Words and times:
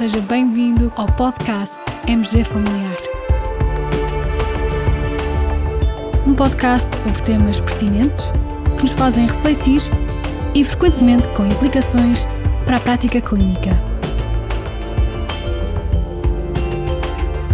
Seja 0.00 0.22
bem-vindo 0.22 0.90
ao 0.96 1.06
podcast 1.14 1.76
MG 2.08 2.42
Familiar. 2.42 2.96
Um 6.26 6.34
podcast 6.34 6.96
sobre 6.96 7.22
temas 7.22 7.60
pertinentes 7.60 8.24
que 8.78 8.84
nos 8.84 8.92
fazem 8.92 9.26
refletir 9.26 9.82
e 10.54 10.64
frequentemente 10.64 11.28
com 11.36 11.44
implicações 11.44 12.20
para 12.64 12.78
a 12.78 12.80
prática 12.80 13.20
clínica. 13.20 13.72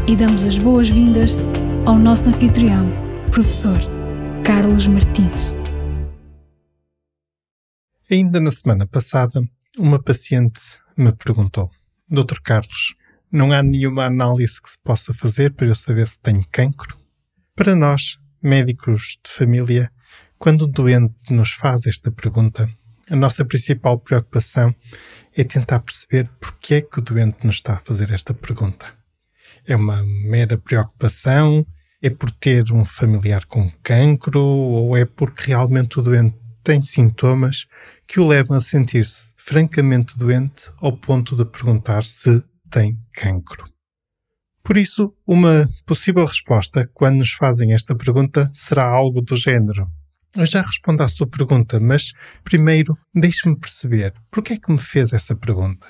E 0.07 0.15
damos 0.15 0.45
as 0.45 0.57
boas-vindas 0.57 1.33
ao 1.85 1.99
nosso 1.99 2.31
anfitrião, 2.31 2.93
professor 3.33 3.81
Carlos 4.45 4.87
Martins. 4.87 5.57
Ainda 8.09 8.39
na 8.39 8.53
semana 8.53 8.87
passada, 8.87 9.43
uma 9.77 10.01
paciente 10.01 10.61
me 10.97 11.11
perguntou: 11.11 11.69
Dr. 12.09 12.39
Carlos, 12.43 12.95
não 13.33 13.51
há 13.53 13.63
nenhuma 13.63 14.05
análise 14.05 14.63
que 14.63 14.71
se 14.71 14.79
possa 14.79 15.13
fazer 15.13 15.53
para 15.53 15.67
eu 15.67 15.75
saber 15.75 16.07
se 16.07 16.19
tenho 16.21 16.47
cancro? 16.53 16.97
Para 17.55 17.75
nós, 17.75 18.19
médicos 18.41 19.19
de 19.25 19.31
família, 19.31 19.91
quando 20.39 20.67
um 20.67 20.71
doente 20.71 21.33
nos 21.33 21.53
faz 21.53 21.85
esta 21.87 22.11
pergunta, 22.13 22.71
a 23.11 23.17
nossa 23.17 23.45
principal 23.45 23.99
preocupação 23.99 24.73
é 25.37 25.43
tentar 25.43 25.81
perceber 25.81 26.31
porque 26.41 26.77
é 26.77 26.81
que 26.81 26.99
o 26.99 27.03
doente 27.03 27.45
nos 27.45 27.57
está 27.57 27.75
a 27.75 27.81
fazer 27.81 28.13
esta 28.13 28.33
pergunta. 28.33 28.87
É 29.67 29.75
uma 29.75 30.03
mera 30.05 30.57
preocupação? 30.57 31.67
É 32.01 32.09
por 32.09 32.31
ter 32.31 32.71
um 32.73 32.85
familiar 32.85 33.45
com 33.47 33.69
cancro? 33.83 34.41
Ou 34.41 34.97
é 34.97 35.05
porque 35.05 35.49
realmente 35.49 35.99
o 35.99 36.03
doente 36.03 36.37
tem 36.67 36.83
sintomas 36.83 37.69
que 38.09 38.19
o 38.19 38.27
levam 38.27 38.57
a 38.57 38.61
sentir-se 38.61 39.31
francamente 39.37 40.19
doente 40.19 40.69
ao 40.79 40.97
ponto 40.97 41.37
de 41.37 41.45
perguntar 41.45 42.03
se 42.03 42.43
tem 42.69 42.99
cancro. 43.13 43.65
Por 44.65 44.77
isso, 44.77 45.15
uma 45.25 45.71
possível 45.87 46.25
resposta 46.25 46.91
quando 46.93 47.19
nos 47.19 47.31
fazem 47.31 47.73
esta 47.73 47.95
pergunta 47.95 48.51
será 48.53 48.85
algo 48.85 49.21
do 49.21 49.37
género. 49.37 49.89
Eu 50.35 50.45
já 50.45 50.61
respondo 50.61 51.05
à 51.05 51.09
sua 51.09 51.29
pergunta, 51.29 51.79
mas 51.79 52.13
primeiro 52.43 52.99
deixe-me 53.15 53.55
perceber 53.57 54.13
por 54.29 54.43
que 54.43 54.55
é 54.55 54.57
que 54.57 54.73
me 54.73 54.79
fez 54.79 55.13
essa 55.13 55.37
pergunta. 55.37 55.87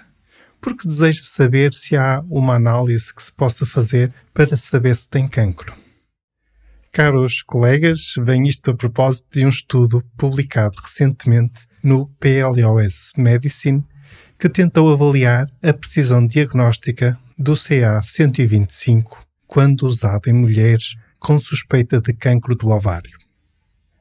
Porque 0.61 0.87
deseja 0.87 1.23
saber 1.25 1.73
se 1.73 1.97
há 1.97 2.23
uma 2.29 2.55
análise 2.55 3.15
que 3.15 3.23
se 3.23 3.33
possa 3.33 3.65
fazer 3.65 4.13
para 4.35 4.55
saber 4.59 4.95
se 4.95 5.09
tem 5.09 5.27
cancro. 5.27 5.86
Caros 6.97 7.43
colegas, 7.43 8.15
vem 8.17 8.45
isto 8.45 8.71
a 8.71 8.75
propósito 8.75 9.27
de 9.31 9.45
um 9.45 9.51
estudo 9.51 10.03
publicado 10.17 10.79
recentemente 10.83 11.67
no 11.83 12.09
PLOS 12.19 13.13
Medicine 13.19 13.85
que 14.39 14.49
tentou 14.49 14.91
avaliar 14.91 15.47
a 15.63 15.75
precisão 15.75 16.27
diagnóstica 16.27 17.19
do 17.39 17.53
CA125 17.53 19.11
quando 19.47 19.83
usado 19.83 20.31
em 20.31 20.33
mulheres 20.33 20.95
com 21.19 21.39
suspeita 21.39 22.01
de 22.01 22.15
cancro 22.15 22.57
do 22.57 22.71
ovário. 22.71 23.19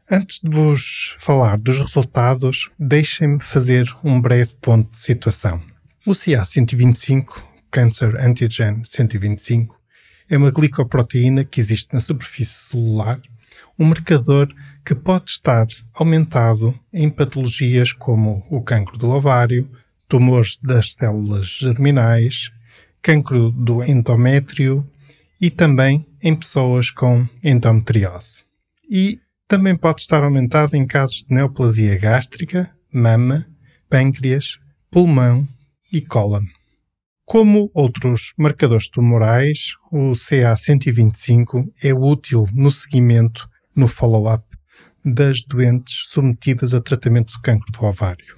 Antes 0.09 0.39
de 0.41 0.49
vos 0.49 1.16
falar 1.17 1.59
dos 1.59 1.77
resultados, 1.77 2.69
deixem-me 2.79 3.41
fazer 3.41 3.93
um 4.05 4.21
breve 4.21 4.55
ponto 4.61 4.89
de 4.91 5.01
situação. 5.01 5.61
O 6.07 6.11
CA125, 6.11 7.43
Cancer 7.69 8.16
Antigen 8.16 8.85
125, 8.85 9.77
é 10.30 10.38
uma 10.38 10.52
glicoproteína 10.52 11.44
que 11.44 11.59
existe 11.59 11.94
na 11.94 12.00
superfície 12.00 12.70
celular, 12.70 13.20
um 13.78 13.86
marcador 13.86 14.48
que 14.84 14.95
pode 14.95 15.31
estar 15.31 15.68
aumentado 15.94 16.78
em 16.94 17.09
patologias 17.09 17.92
como 17.92 18.46
o 18.50 18.62
cancro 18.62 18.98
do 18.98 19.09
ovário, 19.09 19.70
tumores 20.08 20.58
das 20.62 20.94
células 20.94 21.48
germinais, 21.48 22.52
cancro 23.02 23.52
do 23.52 23.84
endométrio 23.84 24.88
e 25.40 25.50
também 25.50 26.06
em 26.22 26.35
pessoas 26.35 26.90
com 26.90 27.28
endometriose. 27.44 28.44
E 28.90 29.19
também 29.47 29.75
pode 29.75 30.02
estar 30.02 30.24
aumentado 30.24 30.75
em 30.75 30.85
casos 30.85 31.24
de 31.24 31.34
neoplasia 31.34 31.97
gástrica, 31.97 32.72
mama, 32.91 33.46
pâncreas, 33.90 34.59
pulmão 34.90 35.47
e 35.91 36.02
cólon. 36.02 36.46
Como 37.28 37.72
outros 37.74 38.34
marcadores 38.38 38.88
tumorais, 38.88 39.74
o 39.91 40.12
CA125 40.12 41.72
é 41.84 41.91
útil 41.91 42.46
no 42.53 42.69
seguimento, 42.69 43.50
no 43.75 43.88
follow-up, 43.88 44.46
das 45.03 45.41
doentes 45.41 46.03
submetidas 46.08 46.75
a 46.75 46.81
tratamento 46.81 47.34
do 47.34 47.41
cancro 47.41 47.72
do 47.72 47.84
ovário. 47.84 48.38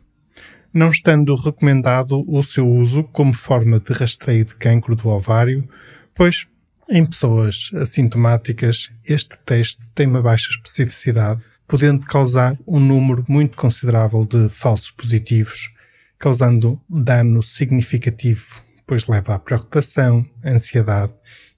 Não 0.73 0.89
estando 0.89 1.35
recomendado 1.35 2.23
o 2.29 2.41
seu 2.41 2.65
uso 2.65 3.03
como 3.03 3.33
forma 3.33 3.77
de 3.77 3.91
rastreio 3.91 4.45
de 4.45 4.55
cancro 4.55 4.95
do 4.95 5.09
ovário, 5.09 5.67
pois 6.15 6.47
em 6.89 7.05
pessoas 7.05 7.69
assintomáticas 7.75 8.89
este 9.03 9.37
teste 9.39 9.81
tem 9.93 10.07
uma 10.07 10.21
baixa 10.21 10.49
especificidade, 10.49 11.41
podendo 11.67 12.05
causar 12.05 12.57
um 12.65 12.79
número 12.79 13.25
muito 13.27 13.57
considerável 13.57 14.25
de 14.25 14.47
falsos 14.47 14.91
positivos, 14.91 15.69
causando 16.17 16.81
dano 16.89 17.43
significativo 17.43 18.65
depois 18.87 19.05
leva 19.05 19.35
à 19.35 19.39
preocupação, 19.39 20.25
ansiedade 20.45 21.13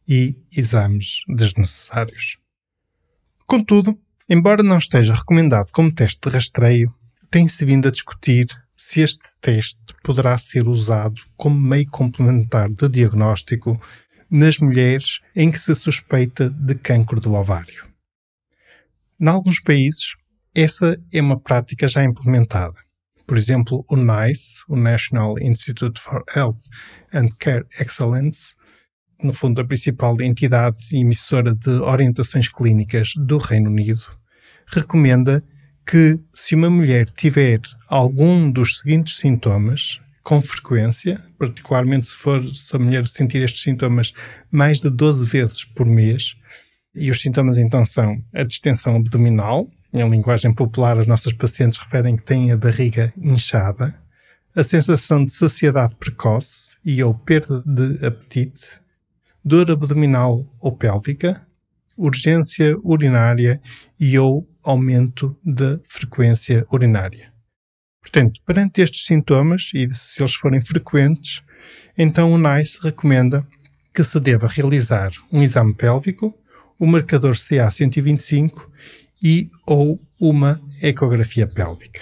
e 0.08 0.36
exames 0.52 1.22
desnecessários. 1.28 2.40
Contudo, 3.46 3.96
embora 4.28 4.64
não 4.64 4.80
esteja 4.80 5.14
recomendado 5.14 5.72
como 5.72 5.94
teste 5.94 6.20
de 6.24 6.36
rastreio, 6.36 6.92
tem-se 7.30 7.64
vindo 7.64 7.88
a 7.88 7.92
discutir 7.92 8.48
se 8.76 9.02
este 9.02 9.30
teste 9.40 9.80
poderá 10.04 10.36
ser 10.40 10.68
usado 10.68 11.22
como 11.38 11.56
meio 11.56 11.88
complementar 11.92 12.68
de 12.68 12.90
diagnóstico 12.90 13.80
nas 14.28 14.58
mulheres 14.58 15.20
em 15.36 15.52
que 15.52 15.60
se 15.60 15.76
suspeita 15.76 16.50
de 16.50 16.74
cancro 16.74 17.22
do 17.22 17.36
ovário. 17.36 17.88
Em 19.22 19.28
alguns 19.28 19.60
países, 19.60 20.16
essa 20.56 21.00
é 21.14 21.22
uma 21.22 21.40
prática 21.40 21.88
já 21.88 22.04
implementada. 22.04 22.89
Por 23.30 23.38
exemplo, 23.38 23.86
o 23.88 23.96
NICE, 23.96 24.64
o 24.68 24.76
National 24.76 25.38
Institute 25.40 26.02
for 26.02 26.24
Health 26.36 26.58
and 27.14 27.30
Care 27.38 27.64
Excellence, 27.80 28.56
no 29.24 29.32
fundo 29.32 29.62
a 29.62 29.64
principal 29.64 30.20
entidade 30.20 30.80
emissora 30.92 31.54
de 31.54 31.70
orientações 31.70 32.48
clínicas 32.48 33.12
do 33.16 33.38
Reino 33.38 33.70
Unido, 33.70 34.02
recomenda 34.66 35.44
que 35.86 36.20
se 36.34 36.56
uma 36.56 36.72
mulher 36.72 37.08
tiver 37.12 37.62
algum 37.88 38.50
dos 38.50 38.80
seguintes 38.80 39.18
sintomas 39.18 40.02
com 40.24 40.42
frequência, 40.42 41.24
particularmente 41.38 42.08
se 42.08 42.16
for 42.16 42.44
se 42.48 42.76
a 42.76 42.80
mulher 42.80 43.06
sentir 43.06 43.44
estes 43.44 43.62
sintomas 43.62 44.12
mais 44.50 44.80
de 44.80 44.90
12 44.90 45.28
vezes 45.28 45.64
por 45.64 45.86
mês, 45.86 46.36
e 46.96 47.12
os 47.12 47.22
sintomas 47.22 47.60
então 47.60 47.86
são 47.86 48.24
a 48.34 48.44
distensão 48.44 48.96
abdominal, 48.96 49.70
em 49.94 50.08
linguagem 50.10 50.54
popular, 50.54 50.98
as 50.98 51.08
nossas 51.08 51.34
pacientes 51.34 51.80
referem 51.80 52.16
que 52.16 52.24
têm 52.24 52.52
a 52.52 52.58
barriga 52.58 53.14
inchada, 53.18 53.96
a 54.56 54.64
sensação 54.64 55.24
de 55.24 55.32
saciedade 55.32 55.96
precoce 55.96 56.72
e 56.84 57.04
ou 57.04 57.14
perda 57.14 57.64
de 57.66 58.06
apetite, 58.06 58.80
dor 59.44 59.72
abdominal 59.72 60.46
ou 60.60 60.76
pélvica, 60.76 61.46
urgência 61.98 62.78
urinária 62.84 63.62
e 64.00 64.18
ou 64.18 64.48
aumento 64.64 65.36
da 65.44 65.80
frequência 65.84 66.66
urinária. 66.72 67.34
Portanto, 68.02 68.42
perante 68.46 68.82
estes 68.82 69.06
sintomas, 69.06 69.72
e 69.74 69.90
se 69.94 70.22
eles 70.22 70.34
forem 70.34 70.62
frequentes, 70.62 71.42
então 71.98 72.32
o 72.32 72.38
NICE 72.38 72.80
recomenda 72.82 73.46
que 73.94 74.04
se 74.04 74.20
deva 74.20 74.48
realizar 74.48 75.12
um 75.32 75.42
exame 75.42 75.74
pélvico, 75.74 76.34
o 76.80 76.88
marcador 76.88 77.34
CA125 77.34 78.70
e 79.22 79.50
ou 79.66 80.00
uma 80.20 80.62
ecografia 80.82 81.48
pélvica. 81.48 82.02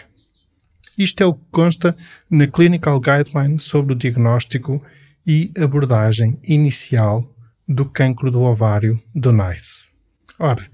Isto 0.98 1.22
é 1.22 1.26
o 1.26 1.34
que 1.34 1.46
consta 1.52 1.96
na 2.30 2.48
Clinical 2.48 3.00
Guideline 3.00 3.60
sobre 3.60 3.94
o 3.94 3.96
diagnóstico 3.96 4.84
e 5.26 5.52
abordagem 5.58 6.40
inicial 6.44 7.32
do 7.68 7.86
cancro 7.86 8.32
do 8.32 8.42
ovário 8.42 9.02
do 9.14 9.32
NICE. 9.32 9.88
Ora, 10.40 10.66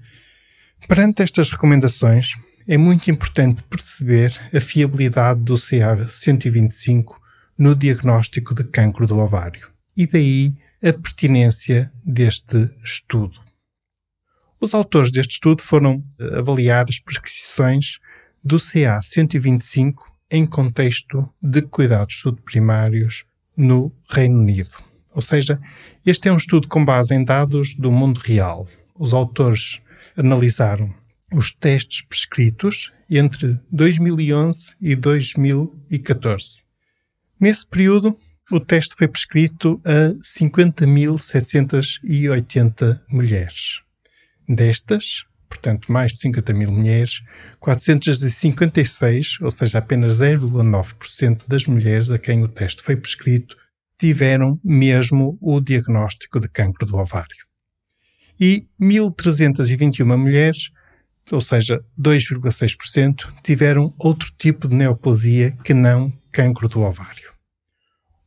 perante 0.88 1.22
estas 1.22 1.50
recomendações, 1.50 2.34
é 2.66 2.78
muito 2.78 3.10
importante 3.10 3.62
perceber 3.64 4.34
a 4.54 4.60
fiabilidade 4.60 5.40
do 5.40 5.54
CA125 5.54 7.16
no 7.58 7.74
diagnóstico 7.74 8.54
de 8.54 8.64
cancro 8.64 9.06
do 9.06 9.18
ovário 9.18 9.68
e 9.96 10.06
daí 10.06 10.54
a 10.82 10.92
pertinência 10.92 11.92
deste 12.04 12.70
estudo. 12.82 13.43
Os 14.64 14.72
autores 14.72 15.12
deste 15.12 15.32
estudo 15.32 15.60
foram 15.60 16.02
eh, 16.18 16.38
avaliar 16.38 16.86
as 16.88 16.98
prescrições 16.98 17.98
do 18.42 18.56
CA 18.56 19.02
125 19.02 20.10
em 20.30 20.46
contexto 20.46 21.28
de 21.42 21.60
cuidados 21.60 22.16
subprimários 22.16 23.26
no 23.54 23.92
Reino 24.08 24.40
Unido. 24.40 24.70
Ou 25.12 25.20
seja, 25.20 25.60
este 26.06 26.30
é 26.30 26.32
um 26.32 26.38
estudo 26.38 26.66
com 26.66 26.82
base 26.82 27.14
em 27.14 27.22
dados 27.22 27.74
do 27.74 27.92
mundo 27.92 28.16
real. 28.16 28.66
Os 28.98 29.12
autores 29.12 29.82
analisaram 30.16 30.94
os 31.30 31.52
testes 31.52 32.00
prescritos 32.00 32.90
entre 33.10 33.60
2011 33.70 34.72
e 34.80 34.96
2014. 34.96 36.62
Nesse 37.38 37.68
período, 37.68 38.16
o 38.50 38.58
teste 38.58 38.96
foi 38.96 39.08
prescrito 39.08 39.78
a 39.84 40.14
50.780 40.22 43.02
mulheres. 43.10 43.84
Destas, 44.48 45.24
portanto, 45.48 45.90
mais 45.90 46.12
de 46.12 46.20
50 46.20 46.52
mil 46.52 46.70
mulheres, 46.70 47.22
456, 47.60 49.40
ou 49.40 49.50
seja, 49.50 49.78
apenas 49.78 50.20
0,9% 50.20 51.44
das 51.48 51.66
mulheres 51.66 52.10
a 52.10 52.18
quem 52.18 52.42
o 52.42 52.48
teste 52.48 52.82
foi 52.82 52.96
prescrito, 52.96 53.56
tiveram 53.98 54.60
mesmo 54.62 55.38
o 55.40 55.60
diagnóstico 55.60 56.40
de 56.40 56.48
cancro 56.48 56.86
do 56.86 56.96
ovário. 56.96 57.46
E 58.38 58.66
1.321 58.80 60.16
mulheres, 60.16 60.70
ou 61.30 61.40
seja, 61.40 61.82
2,6%, 61.98 63.32
tiveram 63.42 63.94
outro 63.98 64.30
tipo 64.36 64.68
de 64.68 64.74
neoplasia 64.74 65.52
que 65.64 65.72
não 65.72 66.12
cancro 66.32 66.68
do 66.68 66.80
ovário. 66.80 67.32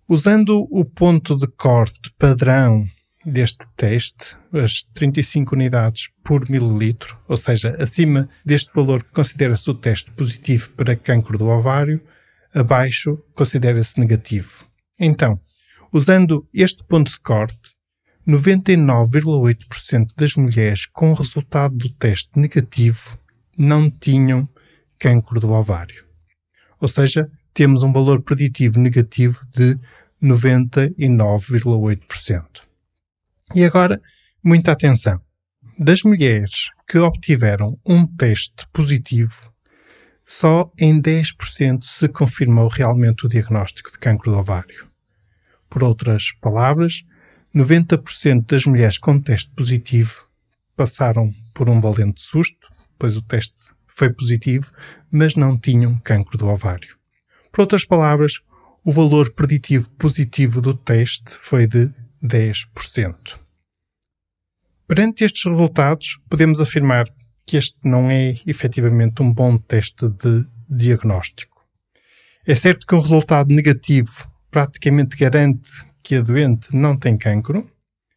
Usando 0.07 0.65
o 0.71 0.85
ponto 0.85 1.37
de 1.37 1.47
corte 1.47 2.11
padrão 2.17 2.87
deste 3.27 3.67
teste, 3.75 4.37
as 4.53 4.83
35 4.93 5.53
unidades 5.53 6.07
por 6.23 6.49
mililitro, 6.49 7.19
ou 7.27 7.35
seja, 7.35 7.75
acima 7.77 8.29
deste 8.45 8.73
valor 8.73 9.03
considera-se 9.03 9.69
o 9.69 9.73
teste 9.73 10.09
positivo 10.11 10.69
para 10.71 10.95
cancro 10.95 11.37
do 11.37 11.47
ovário, 11.47 12.01
abaixo 12.55 13.21
considera-se 13.35 13.99
negativo. 13.99 14.65
Então, 14.97 15.37
usando 15.91 16.47
este 16.53 16.81
ponto 16.85 17.11
de 17.11 17.19
corte, 17.19 17.75
99,8% 18.25 20.07
das 20.15 20.33
mulheres 20.35 20.85
com 20.85 21.11
resultado 21.11 21.75
do 21.75 21.89
teste 21.89 22.39
negativo 22.39 23.19
não 23.57 23.89
tinham 23.89 24.47
cancro 24.97 25.41
do 25.41 25.51
ovário. 25.51 26.05
Ou 26.79 26.87
seja, 26.87 27.29
temos 27.53 27.83
um 27.83 27.91
valor 27.91 28.21
preditivo 28.21 28.79
negativo 28.79 29.45
de 29.51 29.77
99,8%. 30.23 32.66
E 33.55 33.63
agora, 33.63 34.01
muita 34.43 34.73
atenção. 34.73 35.21
Das 35.79 36.03
mulheres 36.03 36.69
que 36.87 36.97
obtiveram 36.97 37.79
um 37.87 38.05
teste 38.05 38.67
positivo, 38.73 39.53
só 40.25 40.69
em 40.77 41.01
10% 41.01 41.83
se 41.83 42.09
confirmou 42.09 42.67
realmente 42.67 43.25
o 43.25 43.29
diagnóstico 43.29 43.91
de 43.91 43.97
cancro 43.97 44.31
do 44.31 44.37
ovário. 44.37 44.87
Por 45.69 45.83
outras 45.83 46.31
palavras, 46.41 47.03
90% 47.55 48.45
das 48.45 48.65
mulheres 48.65 48.97
com 48.97 49.19
teste 49.19 49.49
positivo 49.51 50.27
passaram 50.75 51.31
por 51.53 51.69
um 51.69 51.79
valente 51.79 52.21
susto, 52.21 52.67
pois 52.99 53.15
o 53.15 53.21
teste 53.21 53.71
foi 53.87 54.11
positivo, 54.11 54.71
mas 55.09 55.35
não 55.35 55.57
tinham 55.57 55.97
cancro 55.99 56.37
do 56.37 56.47
ovário. 56.47 56.97
Por 57.51 57.61
outras 57.61 57.85
palavras, 57.85 58.41
o 58.83 58.91
valor 58.91 59.31
preditivo 59.31 59.89
positivo 59.91 60.61
do 60.61 60.73
teste 60.73 61.31
foi 61.39 61.65
de 61.65 61.91
10%. 62.23 63.39
Perante 64.87 65.23
estes 65.23 65.43
resultados, 65.45 66.19
podemos 66.29 66.61
afirmar 66.61 67.07
que 67.45 67.57
este 67.57 67.77
não 67.83 68.09
é 68.09 68.35
efetivamente 68.45 69.21
um 69.21 69.33
bom 69.33 69.57
teste 69.57 70.09
de 70.09 70.45
diagnóstico. 70.69 71.65
É 72.45 72.55
certo 72.55 72.87
que 72.87 72.95
um 72.95 72.99
resultado 72.99 73.53
negativo 73.53 74.27
praticamente 74.49 75.17
garante 75.17 75.69
que 76.01 76.15
a 76.15 76.21
doente 76.21 76.73
não 76.73 76.97
tem 76.97 77.17
cancro, 77.17 77.69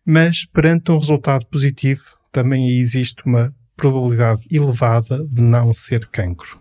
mas 0.04 0.44
perante 0.44 0.92
um 0.92 0.98
resultado 0.98 1.46
positivo 1.46 2.02
também 2.30 2.68
existe 2.78 3.24
uma 3.26 3.54
probabilidade 3.76 4.42
elevada 4.50 5.26
de 5.26 5.42
não 5.42 5.74
ser 5.74 6.06
cancro. 6.08 6.59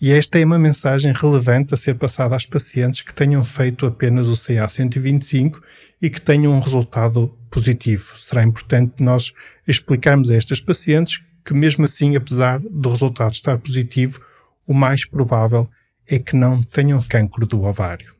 E 0.00 0.12
esta 0.12 0.38
é 0.38 0.44
uma 0.44 0.58
mensagem 0.58 1.12
relevante 1.12 1.72
a 1.72 1.76
ser 1.76 1.94
passada 1.94 2.34
às 2.34 2.44
pacientes 2.44 3.02
que 3.02 3.14
tenham 3.14 3.44
feito 3.44 3.86
apenas 3.86 4.28
o 4.28 4.46
CA 4.46 4.68
125 4.68 5.62
e 6.02 6.10
que 6.10 6.20
tenham 6.20 6.52
um 6.52 6.60
resultado 6.60 7.28
positivo. 7.50 8.14
Será 8.18 8.42
importante 8.42 9.02
nós 9.02 9.32
explicarmos 9.66 10.30
a 10.30 10.36
estas 10.36 10.60
pacientes 10.60 11.22
que, 11.44 11.54
mesmo 11.54 11.84
assim, 11.84 12.16
apesar 12.16 12.58
do 12.58 12.90
resultado 12.90 13.32
estar 13.32 13.58
positivo, 13.58 14.20
o 14.66 14.74
mais 14.74 15.04
provável 15.04 15.68
é 16.08 16.18
que 16.18 16.36
não 16.36 16.62
tenham 16.62 17.02
cancro 17.02 17.46
do 17.46 17.62
ovário. 17.62 18.14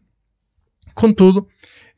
Contudo, 0.94 1.46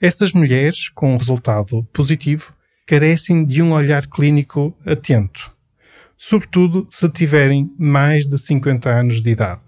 essas 0.00 0.32
mulheres 0.32 0.88
com 0.88 1.14
um 1.14 1.17
resultado 1.17 1.82
positivo 1.93 2.55
carecem 2.87 3.44
de 3.44 3.61
um 3.61 3.73
olhar 3.73 4.06
clínico 4.06 4.76
atento, 4.87 5.56
sobretudo 6.19 6.87
se 6.91 7.09
tiverem 7.09 7.71
mais 7.79 8.27
de 8.27 8.39
50 8.39 8.91
anos 8.91 9.21
de 9.21 9.31
idade. 9.31 9.63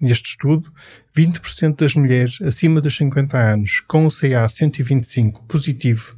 Neste 0.00 0.30
estudo, 0.30 0.72
20% 1.16 1.76
das 1.76 1.94
mulheres 1.94 2.40
acima 2.42 2.80
dos 2.80 2.96
50 2.96 3.38
anos 3.38 3.80
com 3.80 4.06
o 4.06 4.08
CA 4.08 4.48
125 4.48 5.44
positivo 5.44 6.16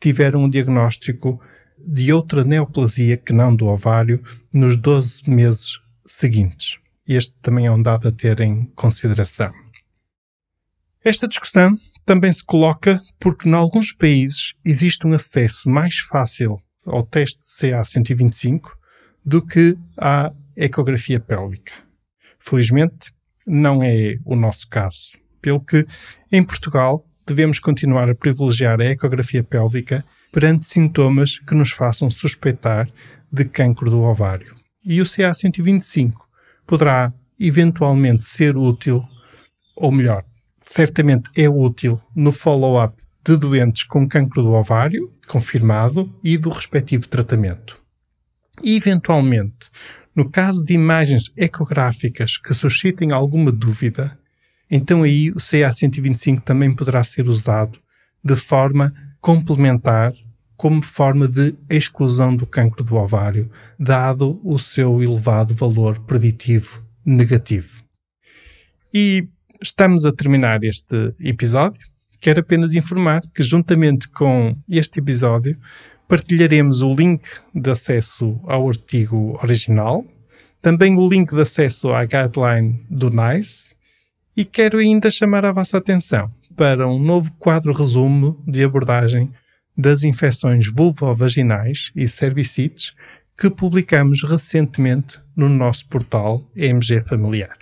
tiveram 0.00 0.44
um 0.44 0.48
diagnóstico 0.48 1.40
de 1.78 2.12
outra 2.12 2.44
neoplasia 2.44 3.16
que 3.16 3.32
não 3.32 3.54
do 3.54 3.66
ovário 3.66 4.22
nos 4.52 4.76
12 4.76 5.28
meses 5.28 5.78
seguintes. 6.06 6.78
Este 7.06 7.34
também 7.42 7.66
é 7.66 7.70
um 7.70 7.82
dado 7.82 8.08
a 8.08 8.12
ter 8.12 8.40
em 8.40 8.66
consideração. 8.74 9.52
Esta 11.04 11.28
discussão 11.28 11.78
também 12.04 12.32
se 12.32 12.44
coloca 12.44 13.00
porque, 13.18 13.48
em 13.48 13.52
alguns 13.52 13.92
países, 13.92 14.54
existe 14.64 15.06
um 15.06 15.12
acesso 15.12 15.68
mais 15.68 15.98
fácil 15.98 16.60
ao 16.86 17.02
teste 17.02 17.38
de 17.40 17.46
CA125 17.46 18.77
do 19.28 19.42
que 19.42 19.76
à 19.94 20.32
ecografia 20.56 21.20
pélvica. 21.20 21.74
Felizmente, 22.38 23.12
não 23.46 23.82
é 23.82 24.18
o 24.24 24.34
nosso 24.34 24.66
caso, 24.68 25.18
pelo 25.42 25.60
que, 25.60 25.86
em 26.32 26.42
Portugal, 26.42 27.06
devemos 27.26 27.58
continuar 27.58 28.08
a 28.08 28.14
privilegiar 28.14 28.80
a 28.80 28.86
ecografia 28.86 29.44
pélvica 29.44 30.02
perante 30.32 30.66
sintomas 30.66 31.38
que 31.40 31.54
nos 31.54 31.70
façam 31.70 32.10
suspeitar 32.10 32.90
de 33.30 33.44
cancro 33.44 33.90
do 33.90 34.00
ovário. 34.00 34.54
E 34.82 35.02
o 35.02 35.04
CA125 35.04 36.14
poderá 36.66 37.12
eventualmente 37.38 38.26
ser 38.26 38.56
útil, 38.56 39.04
ou 39.76 39.92
melhor, 39.92 40.24
certamente 40.62 41.28
é 41.36 41.50
útil 41.50 42.00
no 42.16 42.32
follow-up 42.32 42.96
de 43.22 43.36
doentes 43.36 43.82
com 43.82 44.08
cancro 44.08 44.42
do 44.42 44.52
ovário, 44.52 45.12
confirmado, 45.26 46.10
e 46.24 46.38
do 46.38 46.48
respectivo 46.48 47.06
tratamento. 47.06 47.78
Eventualmente, 48.64 49.70
no 50.14 50.28
caso 50.28 50.64
de 50.64 50.74
imagens 50.74 51.32
ecográficas 51.36 52.36
que 52.36 52.52
suscitem 52.52 53.12
alguma 53.12 53.52
dúvida, 53.52 54.18
então 54.70 55.02
aí 55.02 55.30
o 55.30 55.36
CA125 55.36 56.42
também 56.42 56.74
poderá 56.74 57.02
ser 57.04 57.28
usado 57.28 57.78
de 58.24 58.36
forma 58.36 58.92
complementar 59.20 60.12
como 60.56 60.82
forma 60.82 61.28
de 61.28 61.54
exclusão 61.70 62.34
do 62.34 62.44
cancro 62.44 62.82
do 62.82 62.96
ovário, 62.96 63.48
dado 63.78 64.40
o 64.42 64.58
seu 64.58 65.00
elevado 65.00 65.54
valor 65.54 66.00
preditivo 66.00 66.84
negativo. 67.06 67.84
E 68.92 69.28
estamos 69.62 70.04
a 70.04 70.12
terminar 70.12 70.64
este 70.64 71.14
episódio. 71.20 71.80
Quero 72.20 72.40
apenas 72.40 72.74
informar 72.74 73.22
que, 73.32 73.44
juntamente 73.44 74.08
com 74.08 74.56
este 74.68 74.98
episódio, 74.98 75.56
partilharemos 76.08 76.80
o 76.80 76.94
link 76.94 77.22
de 77.54 77.70
acesso 77.70 78.40
ao 78.44 78.66
artigo 78.66 79.38
original, 79.42 80.04
também 80.60 80.96
o 80.96 81.08
link 81.08 81.34
de 81.34 81.42
acesso 81.42 81.92
à 81.92 82.04
guideline 82.04 82.84
do 82.90 83.10
NICE 83.10 83.68
e 84.34 84.44
quero 84.44 84.78
ainda 84.78 85.10
chamar 85.10 85.44
a 85.44 85.52
vossa 85.52 85.76
atenção 85.76 86.32
para 86.56 86.88
um 86.88 86.98
novo 86.98 87.30
quadro 87.38 87.72
resumo 87.72 88.42
de 88.46 88.64
abordagem 88.64 89.30
das 89.76 90.02
infecções 90.02 90.66
vulvovaginais 90.66 91.92
e 91.94 92.08
cervicites 92.08 92.94
que 93.36 93.48
publicamos 93.48 94.24
recentemente 94.24 95.20
no 95.36 95.48
nosso 95.48 95.88
portal 95.88 96.42
MG 96.56 97.02
Familiar. 97.02 97.56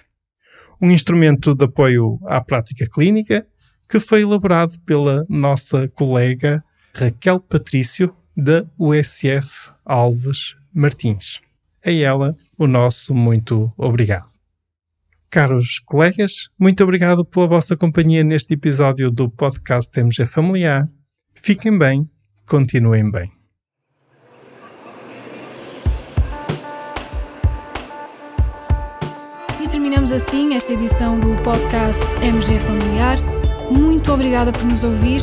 Um 0.81 0.91
instrumento 0.91 1.55
de 1.55 1.65
apoio 1.65 2.19
à 2.25 2.41
prática 2.41 2.87
clínica 2.89 3.47
que 3.89 4.01
foi 4.01 4.23
elaborado 4.23 4.79
pela 4.87 5.27
nossa 5.29 5.89
colega 5.89 6.65
Raquel 6.95 7.39
Patrício, 7.41 8.15
da 8.37 8.65
USF 8.79 9.71
Alves 9.85 10.55
Martins. 10.73 11.41
A 11.85 11.91
ela, 11.91 12.37
o 12.59 12.67
nosso 12.67 13.15
muito 13.15 13.73
obrigado. 13.77 14.29
Caros 15.31 15.79
colegas, 15.79 16.49
muito 16.59 16.83
obrigado 16.83 17.25
pela 17.25 17.47
vossa 17.47 17.77
companhia 17.77 18.23
neste 18.23 18.55
episódio 18.55 19.11
do 19.11 19.29
podcast 19.31 19.91
MG 19.99 20.27
Familiar. 20.27 20.89
Fiquem 21.35 21.77
bem, 21.79 22.09
continuem 22.47 23.11
bem. 23.11 23.37
terminamos 30.07 30.13
assim 30.13 30.55
esta 30.55 30.73
edição 30.73 31.19
do 31.19 31.35
podcast 31.43 32.03
MG 32.23 32.61
Familiar. 32.61 33.19
Muito 33.71 34.13
obrigada 34.13 34.53
por 34.53 34.65
nos 34.65 34.85
ouvir. 34.85 35.23